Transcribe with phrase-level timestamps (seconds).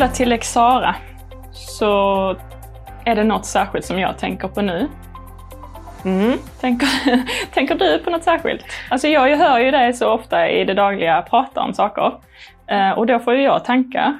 [0.00, 0.94] kopplat till Lex Sara
[1.52, 2.36] så
[3.04, 4.88] är det något särskilt som jag tänker på nu.
[6.04, 6.38] Mm.
[6.60, 6.88] Tänker,
[7.54, 8.64] tänker du på något särskilt?
[8.90, 12.12] Alltså jag hör ju dig så ofta i det dagliga prata om saker.
[12.66, 14.18] Eh, och då får ju jag tankar.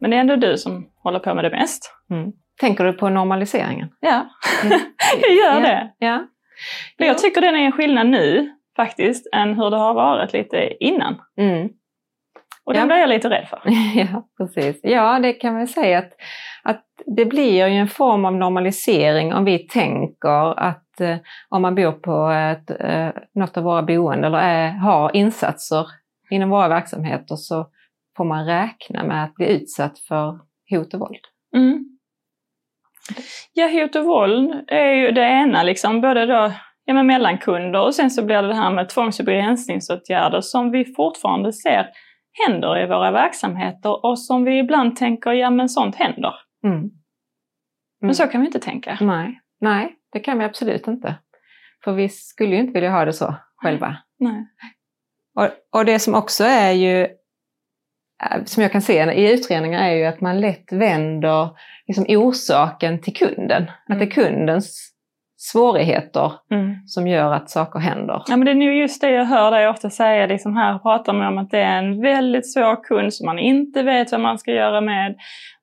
[0.00, 1.92] Men det är ändå du som håller på med det mest.
[2.10, 2.32] Mm.
[2.60, 3.88] Tänker du på normaliseringen?
[4.00, 4.26] Ja,
[4.64, 4.78] Mm.
[5.20, 5.68] jag gör ja.
[5.68, 5.92] det.
[5.98, 6.26] Ja.
[6.98, 10.84] Men jag tycker den är en skillnad nu faktiskt än hur det har varit lite
[10.84, 11.20] innan.
[11.38, 11.68] Mm.
[12.66, 12.86] Och den Ja.
[12.86, 13.60] blir jag lite rädd för.
[13.94, 14.80] Ja, precis.
[14.82, 16.12] Ja, det kan man säga att,
[16.62, 21.16] att det blir ju en form av normalisering om vi tänker att eh,
[21.48, 25.86] om man bor på ett, eh, något av våra boenden eller är, har insatser
[26.30, 27.66] inom våra verksamheter så
[28.16, 30.38] får man räkna med att bli utsatt för
[30.70, 31.20] hot och våld.
[31.56, 31.84] Mm.
[33.52, 36.52] Ja, hot och våld är ju det ena, liksom, både då,
[36.84, 40.70] ja, mellan kunder och sen så blir det det här med tvångs och begränsningsåtgärder som
[40.70, 41.86] vi fortfarande ser
[42.46, 46.34] händer i våra verksamheter och som vi ibland tänker, ja men sånt händer.
[46.64, 46.80] Mm.
[46.80, 46.90] Men
[48.02, 48.14] Mm.
[48.14, 48.98] så kan vi inte tänka.
[49.00, 51.14] Nej, nej, det kan vi absolut inte.
[51.84, 53.96] För vi skulle ju inte vilja ha det så själva.
[54.18, 54.46] Nej.
[55.36, 59.94] Och, och det som också är ju, eh, som jag kan se i utredningar, är
[59.94, 61.50] ju att man lätt vänder
[61.86, 63.70] liksom orsaken till kunden.
[63.88, 64.93] Att det är kundens
[65.52, 66.74] svårigheter Mm.
[66.86, 68.22] som gör att saker händer.
[68.26, 70.26] Ja, men det är nog just det jag hör dig ofta säga.
[70.26, 73.82] Liksom här pratar man om att det är en väldigt svår kund som man inte
[73.82, 75.16] vet vad man ska göra med.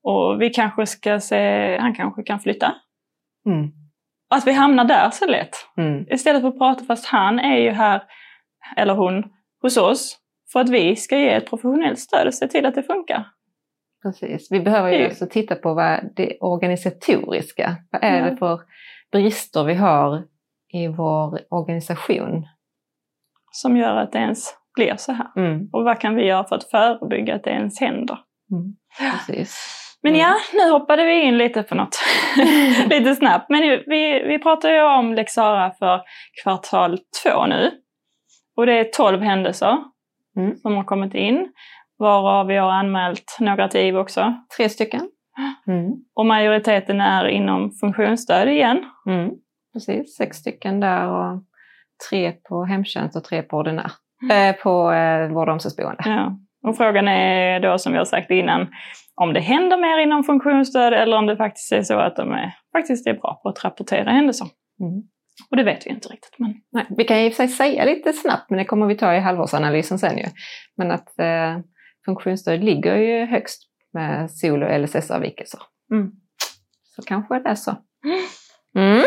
[0.04, 2.74] Och vi kanske ska se, han kanske kan flytta.
[3.46, 3.72] Mm.
[4.30, 5.56] Att vi hamnar där så lätt.
[5.78, 6.06] Mm.
[6.10, 8.04] Istället för att prata, fast han är ju här,
[8.78, 9.24] eller hon,
[9.62, 10.18] hos oss.
[10.54, 13.26] För att vi ska ge ett professionellt stöd och se till att det funkar.
[14.04, 14.52] Precis.
[14.52, 18.30] Vi behöver ju också titta på vad det organisatoriska, vad är Ja.
[18.30, 18.60] det för
[19.12, 20.24] brister vi har
[20.74, 22.48] i vår organisation?
[23.52, 25.28] Som gör att det ens blir så här.
[25.36, 25.70] Mm.
[25.74, 28.18] Och vad kan vi göra för att förebygga att det ens händer?
[28.52, 28.76] Mm.
[29.00, 29.78] Precis.
[30.04, 30.22] Men Mm.
[30.22, 32.00] ja, nu hoppade vi in lite på något.
[32.90, 33.50] lite snabbt.
[33.50, 36.02] Men vi, vi pratar ju om Lex Sara för
[36.44, 37.72] kvartal två nu.
[38.56, 39.78] Och det är 12 händelser
[40.38, 40.58] Mm.
[40.58, 41.52] som har kommit in.
[42.00, 44.34] Varav vi har anmält några till IVO också.
[44.58, 45.10] Tre stycken.
[45.68, 45.92] Mm.
[46.14, 48.86] Och majoriteten är inom funktionsstöd igen.
[49.10, 49.32] Mm.
[49.74, 51.44] Precis, sex stycken där och
[52.10, 53.92] tre på hemtjänst och tre på ordinär.
[54.32, 56.04] Eh, på eh, vård och omsorgsboende.
[56.06, 56.38] Ja.
[56.68, 58.68] Och frågan är då som vi har sagt innan
[59.16, 62.54] om det händer mer inom funktionsstöd eller om det faktiskt är så att de är,
[62.78, 64.48] faktiskt är bra på att rapportera händelser.
[64.80, 65.04] Mm.
[65.50, 66.36] Och det vet vi inte riktigt.
[66.38, 68.96] Men Nej, vi kan i och för sig säga lite snabbt, men det kommer vi
[68.96, 70.26] ta i halvårsanalysen sen ju.
[70.78, 71.60] Men att eh,
[72.06, 75.62] funktionsstöd ligger ju högst med SOL och LSS-avvikelser.
[75.92, 76.12] Mm.
[76.84, 77.76] Så kanske det är så.
[78.76, 79.04] Mm.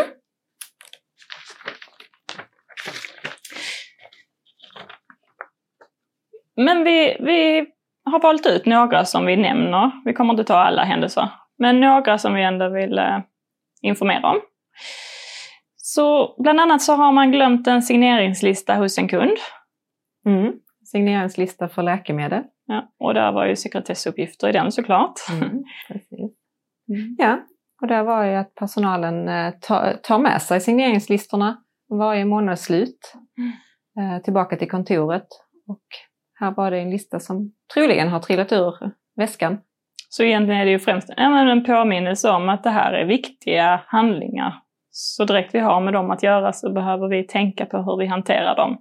[6.55, 7.65] Men vi, vi
[8.05, 9.91] har valt ut några som vi nämner.
[10.05, 11.29] Vi kommer inte ta alla händelser.
[11.57, 13.19] Men några som vi ändå vill eh,
[13.81, 14.41] informera om.
[15.75, 19.37] Så bland annat så har man glömt en signeringslista hos en kund.
[20.25, 20.53] Mm.
[20.85, 22.43] Signeringslista för läkemedel.
[22.67, 25.13] Ja, och där var ju sekretessuppgifter i den såklart.
[25.31, 25.63] Mm.
[25.87, 26.31] Precis.
[27.17, 27.39] Ja,
[27.81, 29.53] och där var ju att personalen eh,
[30.03, 31.57] tar, med sig signeringslistorna
[31.89, 33.13] varje månadsslut
[33.99, 35.27] eh, tillbaka till kontoret.
[35.67, 35.83] Och
[36.39, 39.57] här var det en lista som troligen har trillat ur väskan.
[40.09, 44.53] Så egentligen är det ju främst en påminnelse om att det här är viktiga handlingar.
[44.91, 48.05] Så direkt vi har med dem att göra så behöver vi tänka på hur vi
[48.05, 48.77] hanterar dem.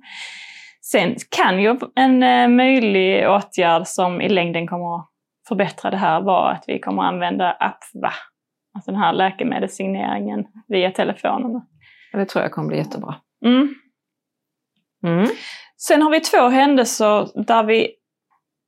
[0.91, 5.09] Sen kan ju en eh, möjlig åtgärd som i längden kommer att
[5.49, 8.12] förbättra det här vara att vi kommer att använda AppVa.
[8.75, 11.67] Alltså den här läkemedelssigneringen via telefonerna.
[12.12, 13.15] Det tror jag kommer bli jättebra.
[13.44, 13.75] Mm.
[15.05, 15.28] Mm.
[15.77, 17.94] Sen har vi två händelser där vi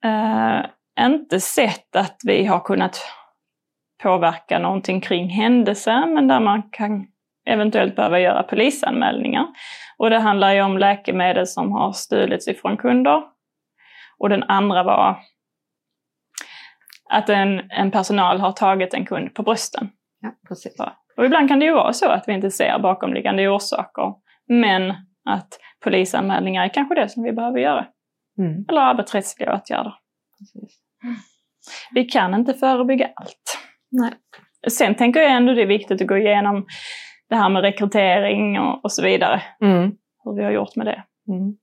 [0.05, 0.66] eh,
[1.06, 3.00] inte sett att vi har kunnat
[4.03, 7.06] påverka någonting kring händelsen, men där man kan
[7.47, 9.47] eventuellt behöva göra polisanmälningar.
[9.99, 13.23] Och det handlar ju om läkemedel som har stulits ifrån kunder.
[14.19, 15.19] Och den andra var
[17.11, 19.91] att en, en personal har tagit en kund på brösten.
[20.20, 20.76] Ja, precis.
[21.17, 24.15] Och ibland kan det ju vara så att vi inte ser bakomliggande orsaker,
[24.49, 24.91] men
[25.25, 25.49] att
[25.85, 27.87] polisanmälningar är kanske det som vi behöver göra.
[28.38, 28.65] Mm.
[28.69, 29.94] Eller arbetsrättsliga åtgärder.
[30.38, 30.79] precis.
[31.94, 33.59] Vi kan inte förebygga allt.
[33.91, 34.12] Nej.
[34.70, 36.67] Sen tänker jag ändå det är viktigt att gå igenom
[37.28, 39.43] det här med rekrytering och, och så vidare.
[39.61, 39.93] Mm.
[40.25, 41.05] Hur vi har gjort med det.
[41.28, 41.56] Mm.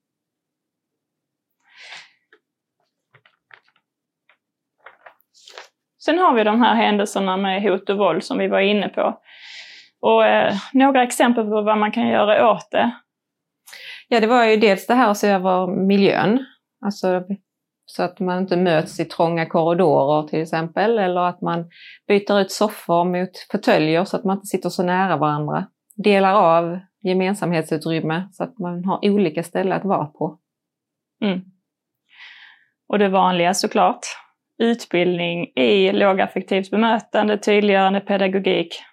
[6.06, 9.20] Sen har vi de här händelserna med hot och våld som vi var inne på.
[10.02, 12.92] Och eh, några exempel på vad man kan göra åt det.
[14.08, 16.46] Ja, det var ju dels det här att se över miljön.
[16.86, 17.24] Alltså
[17.96, 21.70] så att man inte möts i trånga korridorer till exempel, eller att man
[22.08, 25.66] byter ut soffor mot fåtöljer så att man inte sitter så nära varandra.
[25.96, 30.40] Delar av gemensamhetsutrymme så att man har olika ställen att vara på.
[31.24, 31.42] Mm.
[32.90, 34.06] Och det vanliga såklart,
[34.60, 38.84] utbildning i lågaffektivt bemötande, tydliggörande pedagogik.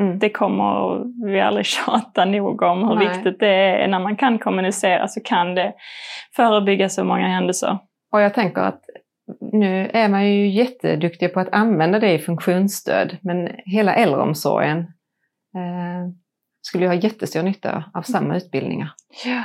[0.00, 0.18] Mm.
[0.18, 3.08] Det kommer vi aldrig tjata nog om hur Nej.
[3.08, 3.88] viktigt det är.
[3.88, 5.74] När man kan kommunicera så kan det
[6.36, 7.78] förebygga så många händelser.
[8.12, 8.84] Och jag tänker att
[9.40, 14.78] nu är man ju jätteduktig på att använda det i funktionsstöd, men hela äldreomsorgen
[15.56, 16.12] eh,
[16.62, 18.92] skulle ju ha jättestor nytta av samma utbildningar.
[19.24, 19.44] Ja.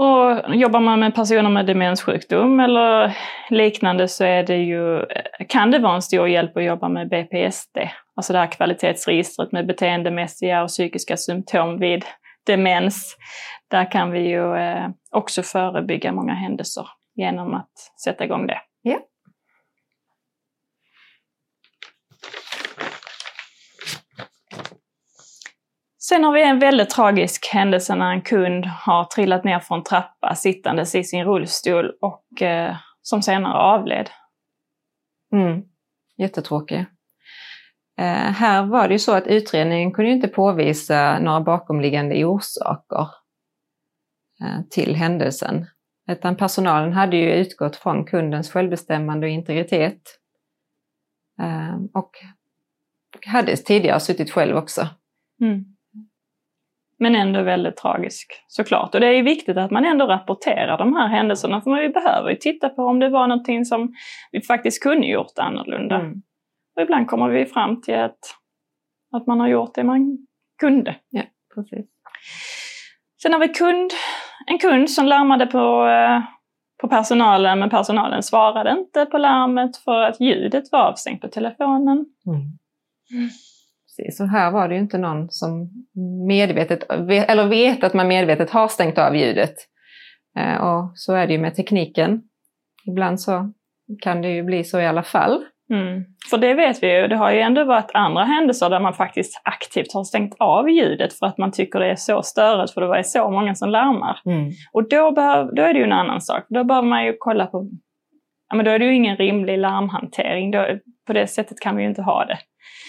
[0.00, 3.16] Och jobbar man med personer med demenssjukdom eller
[3.50, 5.04] liknande så är det ju,
[5.48, 7.78] kan det vara en stor hjälp att jobba med BPSD,
[8.16, 12.04] alltså det här kvalitetsregistret med beteendemässiga och psykiska symptom vid
[12.46, 13.16] demens.
[13.70, 16.86] Där kan vi ju eh, också förebygga många händelser
[17.18, 17.72] genom att
[18.04, 18.60] sätta igång det.
[18.82, 18.98] Ja.
[25.98, 30.34] Sen har vi en väldigt tragisk händelse när en kund har trillat ner från trappa
[30.34, 34.10] sittandes i sin rullstol och eh, som senare avled.
[35.32, 35.62] Mm.
[36.16, 36.78] Jättetråkig.
[37.98, 43.08] Eh, här var det ju så att utredningen kunde inte påvisa några bakomliggande orsaker
[44.40, 45.66] eh, till händelsen.
[46.08, 50.02] Utan personalen hade ju utgått från kundens självbestämmande och integritet.
[51.40, 52.10] Eh, och
[53.26, 54.86] hade tidigare suttit själv också.
[55.40, 55.64] Mm.
[56.98, 58.94] Men ändå väldigt tragisk såklart.
[58.94, 62.36] Och det är viktigt att man ändå rapporterar de här händelserna för vi behöver ju
[62.36, 63.94] titta på om det var någonting som
[64.32, 65.94] vi faktiskt kunde gjort annorlunda.
[65.94, 66.22] Mm.
[66.76, 68.18] Och ibland kommer vi fram till att,
[69.12, 70.26] att man har gjort det man
[70.58, 70.96] kunde.
[71.10, 71.22] Ja,
[71.54, 71.86] precis.
[73.22, 73.90] Sen har vi kund,
[74.50, 76.22] en kund som larmade på, eh,
[76.80, 82.06] på personalen men personalen svarade inte på larmet för att ljudet var avstängt på telefonen.
[82.26, 82.40] Mm.
[83.12, 83.30] Mm.
[84.12, 85.70] Så här var det ju inte någon som
[86.28, 89.54] medvetet, eller vet att man medvetet har stängt av ljudet.
[90.38, 92.22] Eh, och så är det ju med tekniken.
[92.86, 93.52] Ibland så
[94.00, 95.44] kan det ju bli så i alla fall.
[95.70, 96.04] Mm.
[96.30, 99.40] För det vet vi ju, det har ju ändå varit andra händelser där man faktiskt
[99.44, 102.98] aktivt har stängt av ljudet för att man tycker det är så störigt för det
[102.98, 104.20] är så många som larmar.
[104.24, 104.50] Mm.
[104.72, 106.44] Och då, behöv, då är det ju en annan sak.
[106.48, 107.70] Då behöver man ju kolla på,
[108.48, 110.50] ja men då är det ju ingen rimlig larmhantering.
[110.50, 110.66] Då,
[111.06, 112.38] på det sättet kan vi ju inte ha det.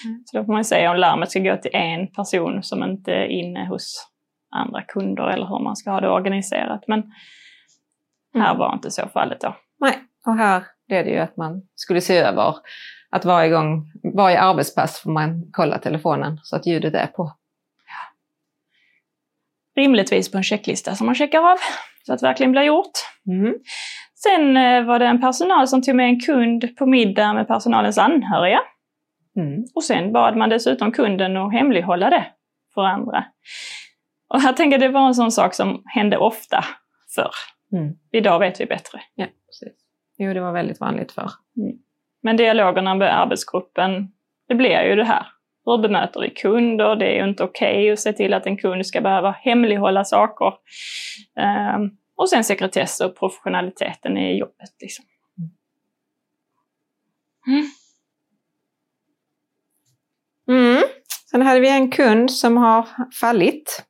[0.06, 0.24] Mm.
[0.26, 3.26] Så då får man säga om larmet ska gå till en person som inte är
[3.26, 4.08] inne hos
[4.56, 6.84] andra kunder eller hur man ska ha det organiserat.
[6.88, 7.04] Men
[8.34, 8.58] här mm.
[8.58, 9.56] var inte så fallet då.
[9.80, 9.94] Nej,
[10.26, 12.56] och här blev det ju att man skulle se över
[13.10, 17.32] att varje gång, varje arbetspass får man kolla telefonen så att ljudet är på.
[17.86, 19.82] Ja.
[19.82, 21.58] Rimligtvis på en checklista som man checkar av
[22.06, 22.92] så att det verkligen blir gjort.
[23.28, 23.56] Mm.
[24.16, 27.98] Sen eh, var det en personal som tog med en kund på middag med personalens
[27.98, 28.60] anhöriga.
[29.36, 29.64] Mm.
[29.76, 32.26] Och sen bad man dessutom kunden att hemlighålla det
[32.74, 33.26] för andra.
[34.30, 36.66] Och här tänker jag det var en sån sak som hände ofta
[37.16, 37.32] förr.
[37.72, 37.94] Mm.
[38.12, 39.02] Idag vet vi bättre.
[39.16, 39.26] Ja.
[40.22, 41.32] Jo, det var väldigt vanligt förr.
[41.58, 41.78] Mm.
[42.22, 44.08] Men dialogerna med arbetsgruppen,
[44.48, 45.28] det blir ju det här.
[45.66, 46.96] Hur bemöter vi kunder?
[46.96, 50.04] Det är ju inte okej okay att se till att en kund ska behöva hemlighålla
[50.04, 50.54] saker.
[51.76, 54.70] Um, och sen sekretess och professionaliteten i jobbet.
[54.82, 55.06] Liksom.
[57.48, 57.66] Mm.
[60.48, 60.84] Mm.
[61.32, 62.88] Sen hade vi en kund som har
[63.20, 63.86] fallit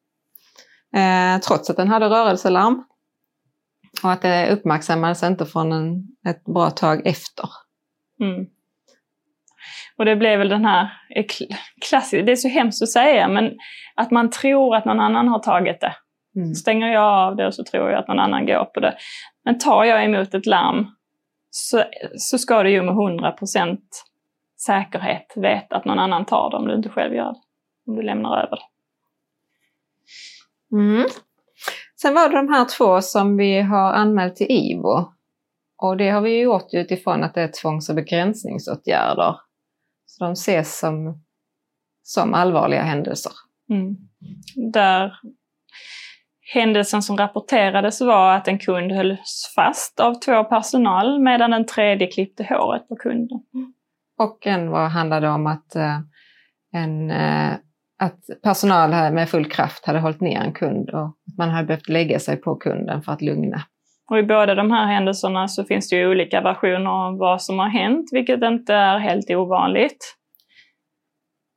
[0.96, 2.84] eh, trots att den hade rörelselarm.
[4.03, 7.50] Och att det uppmärksammades inte från en, ett bra tag efter.
[8.22, 8.46] Mm.
[9.98, 10.89] Och det blev väl den här
[11.89, 13.58] klassiska, det är så hemskt att säga, men
[13.96, 15.96] att man tror att någon annan har tagit det.
[16.36, 16.53] Mm.
[16.53, 18.98] Stänger jag av det och så tror jag att någon annan går på det.
[19.46, 20.88] Men tar jag emot ett larm
[21.50, 21.84] så,
[22.18, 24.06] så ska det ju med 100 procent
[24.65, 27.39] säkerhet veta att någon annan tar det om du inte själv gör det.
[27.88, 28.65] Om du lämnar över det.
[30.75, 31.06] Mm.
[32.01, 35.13] Sen var det de här två som vi har anmält till IVO.
[35.77, 39.36] Och det har vi gjort utifrån att det är tvångs och begränsningsåtgärder.
[40.06, 41.24] Så de ses som,
[42.03, 43.32] som allvarliga händelser.
[43.70, 43.98] Mm.
[44.72, 45.13] Där
[46.53, 52.08] händelsen som rapporterades var att en kund hölls fast av två personal medan den tredje
[52.08, 53.39] klippte håret på kunden.
[54.18, 56.00] Och en var, handlade om att, eh,
[56.72, 57.53] en, eh,
[58.00, 62.20] att personal med full kraft hade hållit ner en kund och man hade behövt lägga
[62.20, 63.62] sig på kunden för att lugna.
[64.10, 67.60] Och i båda de här händelserna så finns det ju olika versioner av vad som
[67.60, 70.15] har hänt, vilket inte är helt ovanligt.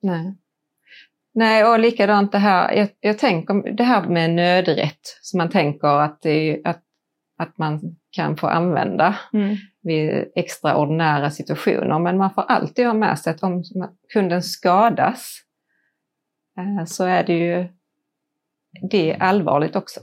[0.02, 0.34] Nej.
[1.34, 5.88] Nej, och likadant det här, jag, jag tänker det här med nödrätt, som man tänker
[5.88, 6.82] att, det, att,
[7.38, 7.80] att man
[8.10, 9.56] kan få använda Mm.
[9.82, 11.98] vid extraordinära situationer.
[11.98, 13.62] Men man får alltid ha med sig att om
[14.12, 15.42] kunden skadas
[16.86, 17.68] så är det ju
[18.90, 20.00] det allvarligt också.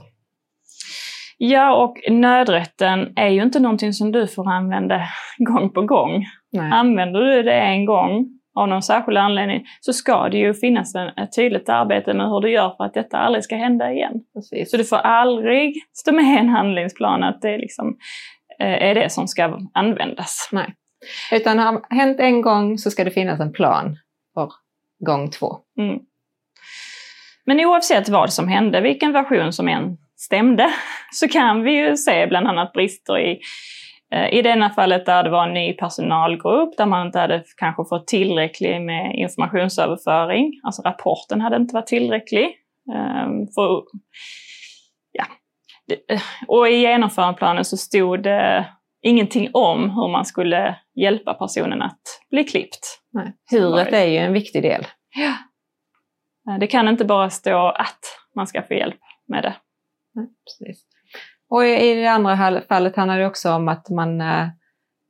[1.38, 5.00] Ja, och nödrätten är ju inte någonting som du får använda
[5.38, 6.24] gång på gång.
[6.52, 6.72] Nej.
[6.72, 11.08] Använder du det en gång av någon särskild anledning så ska det ju finnas en,
[11.08, 14.12] ett tydligt arbete med hur du gör för att detta aldrig ska hända igen.
[14.34, 14.70] Precis.
[14.70, 17.96] Så du får aldrig stå med i en handlingsplan att det liksom,
[18.58, 20.48] eh, är det som ska användas.
[20.52, 20.74] Nej.
[21.32, 23.96] Utan har hänt en gång så ska det finnas en plan
[24.34, 24.52] för
[25.06, 25.56] gång två.
[25.78, 25.98] Mm.
[27.46, 30.70] Men oavsett vad som hände, vilken version som än stämde,
[31.12, 33.40] så kan vi ju se bland annat brister i
[34.14, 37.84] eh, i denna fallet där det var en ny personalgrupp, där man inte hade kanske
[37.88, 40.60] fått tillräcklig med informationsöverföring.
[40.64, 42.44] Alltså rapporten hade inte varit tillräcklig.
[42.94, 43.82] Ehm, För,
[45.12, 45.24] ja.
[45.88, 48.66] Det- eh, Och i genomförandeplanen så stod det
[49.02, 53.00] ingenting om hur man skulle hjälpa personen att bli klippt.
[53.12, 53.32] Nej.
[53.50, 54.86] Huret är ju en viktig del.
[55.16, 55.32] Ja.
[56.50, 57.98] Eh, det kan inte bara stå att
[58.34, 59.56] man ska få hjälp med det.
[60.12, 60.84] Ja, precis.
[61.48, 64.48] Och i det andra fallet handlar det också om att man eh,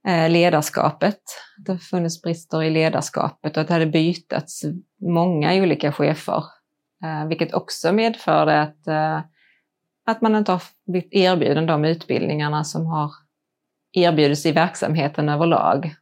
[0.06, 1.20] eh, ledarskapet,
[1.58, 4.62] att det har funnits brister i ledarskapet och att det hade bytats
[5.00, 6.44] många olika chefer.
[7.28, 8.88] Vilket också medförde att,
[10.06, 13.10] att man inte har blivit erbjuden de utbildningarna som har
[13.92, 15.94] erbjudits i verksamheten överlag.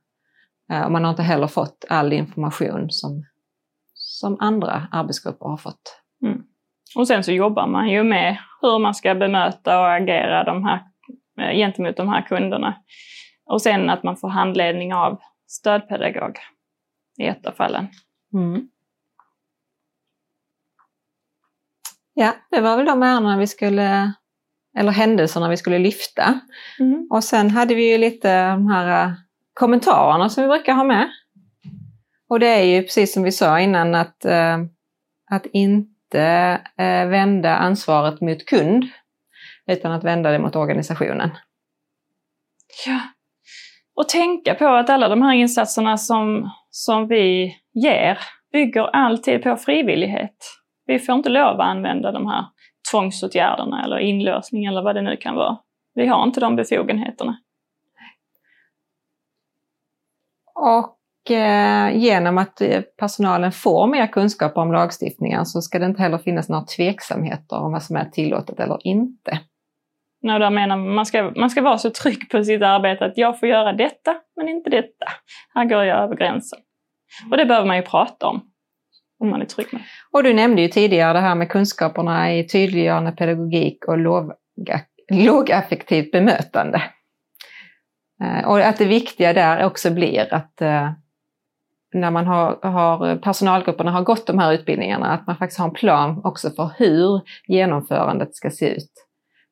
[0.85, 3.25] Och man har inte heller fått all information som,
[4.19, 6.01] som andra arbetsgrupper har fått.
[6.97, 10.83] Och sen så jobbar man ju med hur man ska bemöta och agera de här,
[11.41, 12.75] eh, gentemot de här kunderna.
[13.47, 16.39] Och sen att man får handledning av stödpedagog
[17.19, 17.89] i ett av fallen.
[18.35, 18.69] Mm.
[22.15, 24.13] Ja, det var väl de ärendena vi skulle,
[24.79, 26.41] eller händelserna vi skulle lyfta.
[27.11, 29.13] Och sen hade vi ju lite de här eh,
[29.55, 31.09] kommentarerna som vi brukar ha med.
[32.29, 34.59] Och det är ju precis som vi sa innan att, eh,
[35.31, 38.85] att inte eh, vända ansvaret mot kund,
[39.67, 41.31] utan att vända det mot organisationen.
[42.87, 43.01] Ja.
[43.95, 48.19] Och tänka på att alla de här insatserna som, som vi ger
[48.53, 50.37] bygger alltid på frivillighet.
[50.87, 52.45] Vi får inte lov att använda de här
[52.91, 55.59] tvångsåtgärderna eller inlåsning eller vad det nu kan vara.
[55.95, 57.39] Vi har inte de befogenheterna.
[60.55, 60.98] Och
[61.95, 66.49] genom att eh, personalen får mer kunskap om lagstiftningen så ska det inte heller finnas
[66.49, 69.41] några tveksamheter om vad som är tillåtet eller inte.
[70.23, 73.41] När jag menar, man, ska, man ska vara så trygg på sitt arbete att jag
[73.41, 75.07] får göra detta, men inte detta.
[75.55, 76.59] Här går jag över gränsen.
[77.31, 78.41] Och det behöver man ju prata om,
[79.21, 79.83] om man är trygg med.
[80.13, 84.81] Och du nämnde ju tidigare det här med kunskaperna i tydliggörande pedagogik och låga,
[85.13, 86.83] lågaffektivt bemötande.
[88.23, 90.91] Eh, Och att det viktiga där också blir att eh,
[91.95, 95.75] när man har, har personalgrupperna har gått de här utbildningarna, att man faktiskt har en
[95.75, 98.93] plan också för hur genomförandet ska se ut.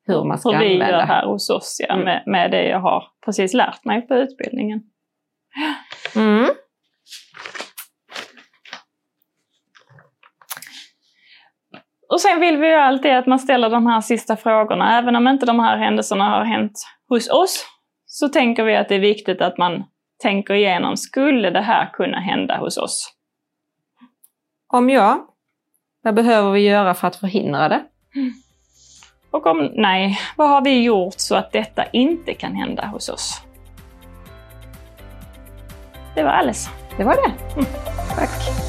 [0.05, 0.89] Hur man ska Hur vi använda.
[0.97, 2.05] gör här hos oss, ja, Mm.
[2.05, 4.81] med, med det jag har precis lärt mig på utbildningen.
[6.15, 6.49] Mm.
[12.09, 14.97] Och sen vill vi ju alltid att man ställer de här sista frågorna.
[14.97, 16.71] Även om inte de här händelserna har hänt
[17.09, 17.65] hos oss,
[18.05, 19.83] så tänker vi att det är viktigt att man
[20.21, 23.13] tänker igenom, skulle det här kunna hända hos oss?
[24.67, 25.27] Om ja,
[26.01, 27.83] vad behöver vi göra för att förhindra det?
[29.31, 33.41] Och om nej, vad har vi gjort så att detta inte kan hända hos oss?
[36.15, 36.69] Det var alles.
[36.97, 37.33] Det var det.
[38.15, 38.66] Tack.